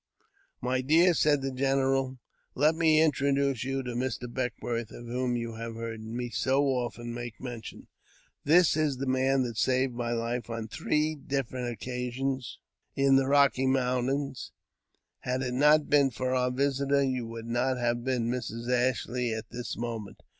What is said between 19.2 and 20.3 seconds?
at this moment.